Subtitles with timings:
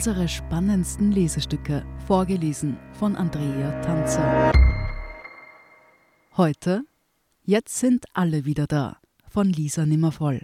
[0.00, 4.50] Unsere spannendsten Lesestücke, vorgelesen von Andrea Tanzer.
[6.38, 6.84] Heute
[7.44, 8.96] Jetzt sind alle wieder da
[9.28, 10.40] von Lisa Nimmervoll.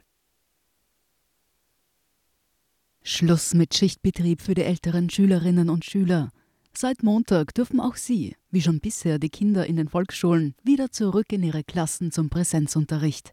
[3.03, 6.33] Schluss mit Schichtbetrieb für die älteren Schülerinnen und Schüler.
[6.75, 11.33] Seit Montag dürfen auch sie, wie schon bisher die Kinder in den Volksschulen, wieder zurück
[11.33, 13.33] in ihre Klassen zum Präsenzunterricht.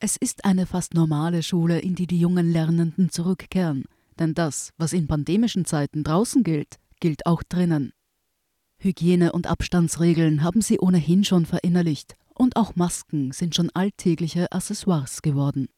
[0.00, 3.84] Es ist eine fast normale Schule, in die die jungen Lernenden zurückkehren,
[4.18, 7.92] denn das, was in pandemischen Zeiten draußen gilt, gilt auch drinnen.
[8.78, 15.22] Hygiene- und Abstandsregeln haben sie ohnehin schon verinnerlicht und auch Masken sind schon alltägliche Accessoires
[15.22, 15.68] geworden.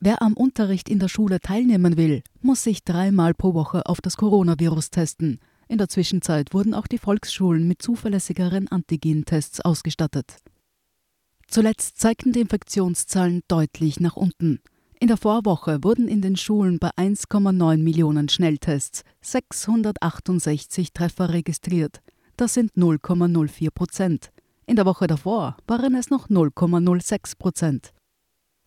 [0.00, 4.16] Wer am Unterricht in der Schule teilnehmen will, muss sich dreimal pro Woche auf das
[4.16, 5.40] Coronavirus testen.
[5.68, 10.36] In der Zwischenzeit wurden auch die Volksschulen mit zuverlässigeren Antigentests ausgestattet.
[11.46, 14.60] Zuletzt zeigten die Infektionszahlen deutlich nach unten.
[15.04, 22.00] In der Vorwoche wurden in den Schulen bei 1,9 Millionen Schnelltests 668 Treffer registriert.
[22.38, 24.30] Das sind 0,04 Prozent.
[24.64, 27.92] In der Woche davor waren es noch 0,06 Prozent.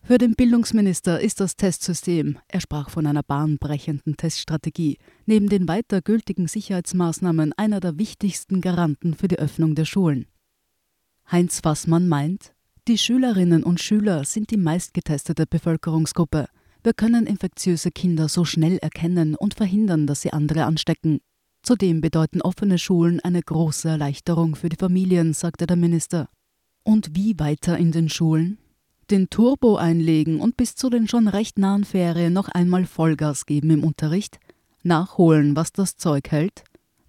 [0.00, 6.02] Für den Bildungsminister ist das Testsystem, er sprach von einer bahnbrechenden Teststrategie, neben den weiter
[6.02, 10.28] gültigen Sicherheitsmaßnahmen einer der wichtigsten Garanten für die Öffnung der Schulen.
[11.32, 12.54] Heinz Fassmann meint,
[12.88, 16.48] die Schülerinnen und Schüler sind die meistgetestete Bevölkerungsgruppe.
[16.82, 21.20] Wir können infektiöse Kinder so schnell erkennen und verhindern, dass sie andere anstecken.
[21.62, 26.30] Zudem bedeuten offene Schulen eine große Erleichterung für die Familien, sagte der Minister.
[26.82, 28.58] Und wie weiter in den Schulen?
[29.10, 33.70] den Turbo einlegen und bis zu den schon recht nahen Ferien noch einmal Vollgas geben
[33.70, 34.38] im Unterricht,
[34.82, 36.64] nachholen, was das Zeug hält?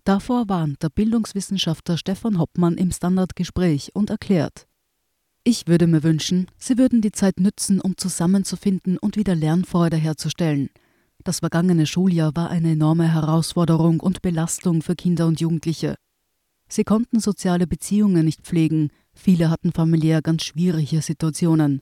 [0.05, 4.66] Davor warnt der Bildungswissenschaftler Stefan Hoppmann im Standardgespräch und erklärt,
[5.50, 10.70] ich würde mir wünschen, Sie würden die Zeit nützen, um zusammenzufinden und wieder Lernfreude herzustellen.
[11.23, 15.95] Das vergangene Schuljahr war eine enorme Herausforderung und Belastung für Kinder und Jugendliche.
[16.67, 21.80] Sie konnten soziale Beziehungen nicht pflegen, viele hatten familiär ganz schwierige Situationen.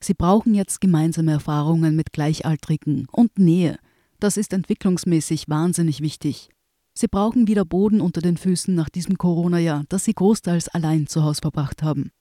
[0.00, 3.78] Sie brauchen jetzt gemeinsame Erfahrungen mit Gleichaltrigen und Nähe.
[4.20, 6.50] Das ist entwicklungsmäßig wahnsinnig wichtig.
[6.94, 11.24] Sie brauchen wieder Boden unter den Füßen nach diesem Corona-Jahr, das sie großteils allein zu
[11.24, 12.12] Hause verbracht haben.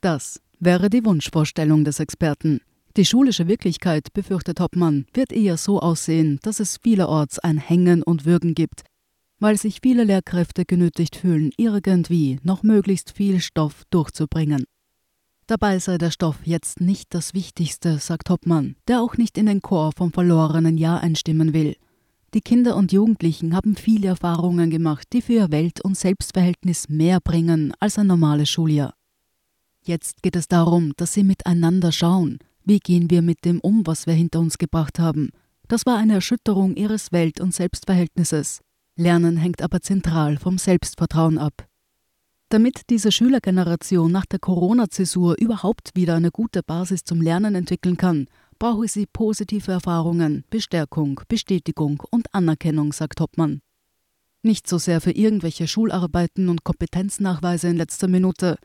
[0.00, 2.60] Das wäre die Wunschvorstellung des Experten.
[2.96, 8.24] Die schulische Wirklichkeit, befürchtet Hoppmann, wird eher so aussehen, dass es vielerorts ein Hängen und
[8.24, 8.82] Würgen gibt,
[9.40, 14.64] weil sich viele Lehrkräfte genötigt fühlen, irgendwie noch möglichst viel Stoff durchzubringen.
[15.46, 19.62] Dabei sei der Stoff jetzt nicht das Wichtigste, sagt Hoppmann, der auch nicht in den
[19.62, 21.76] Chor vom verlorenen Jahr einstimmen will.
[22.34, 27.20] Die Kinder und Jugendlichen haben viele Erfahrungen gemacht, die für ihr Welt- und Selbstverhältnis mehr
[27.20, 28.97] bringen als ein normales Schuljahr.
[29.82, 32.38] Jetzt geht es darum, dass sie miteinander schauen.
[32.64, 35.30] Wie gehen wir mit dem um, was wir hinter uns gebracht haben?
[35.68, 38.60] Das war eine Erschütterung ihres Welt- und Selbstverhältnisses.
[38.96, 41.66] Lernen hängt aber zentral vom Selbstvertrauen ab.
[42.48, 48.26] Damit diese Schülergeneration nach der Corona-Zäsur überhaupt wieder eine gute Basis zum Lernen entwickeln kann,
[48.58, 53.60] brauche sie positive Erfahrungen, Bestärkung, Bestätigung und Anerkennung, sagt Hoppmann.
[54.42, 58.56] Nicht so sehr für irgendwelche Schularbeiten und Kompetenznachweise in letzter Minute.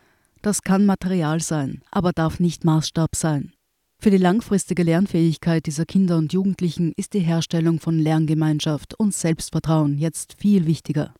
[0.43, 3.53] Das kann Material sein, aber darf nicht Maßstab sein.
[3.97, 9.97] Für die langfristige Lernfähigkeit dieser Kinder und Jugendlichen ist die Herstellung von Lerngemeinschaft und Selbstvertrauen
[9.97, 11.13] jetzt viel wichtiger.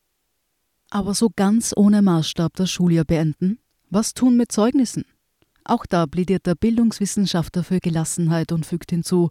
[0.90, 3.60] Aber so ganz ohne Maßstab das Schuljahr beenden?
[3.90, 5.06] Was tun mit Zeugnissen?
[5.64, 9.30] Auch da plädiert der Bildungswissenschaftler für Gelassenheit und fügt hinzu,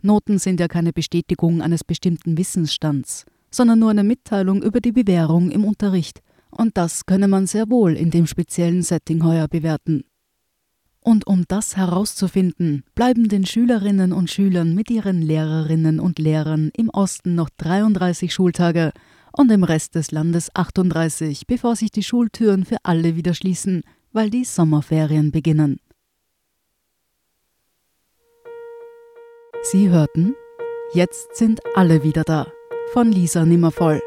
[0.00, 5.50] Noten sind ja keine Bestätigung eines bestimmten Wissensstands, sondern nur eine Mitteilung über die Bewährung
[5.50, 6.20] im Unterricht.
[6.56, 10.04] Und das könne man sehr wohl in dem speziellen Setting heuer bewerten.
[11.00, 16.88] Und um das herauszufinden, bleiben den Schülerinnen und Schülern mit ihren Lehrerinnen und Lehrern im
[16.88, 18.92] Osten noch 33 Schultage
[19.32, 24.30] und im Rest des Landes 38, bevor sich die Schultüren für alle wieder schließen, weil
[24.30, 25.78] die Sommerferien beginnen.
[29.64, 30.34] Sie hörten
[30.94, 32.46] Jetzt sind alle wieder da
[32.92, 34.00] von Lisa Nimmervoll.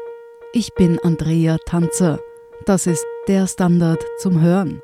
[0.54, 2.18] Ich bin Andrea Tanzer.
[2.66, 4.82] Das ist der Standard zum Hören.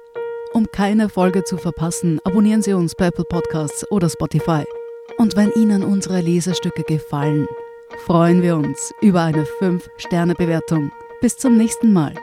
[0.53, 4.65] Um keine Folge zu verpassen, abonnieren Sie uns bei Apple Podcasts oder Spotify.
[5.19, 7.47] Und wenn Ihnen unsere Lesestücke gefallen,
[8.06, 10.93] freuen wir uns über eine 5-Sterne-Bewertung.
[11.21, 12.15] Bis zum nächsten Mal.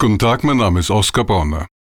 [0.00, 1.66] Guten Tag, mein Name ist Oskar Bonner.